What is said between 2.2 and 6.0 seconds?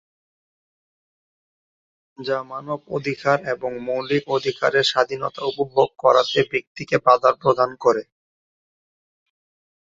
যা মানব অধিকার এবং মৌলিক অধিকারের স্বাধীনতা উপভোগ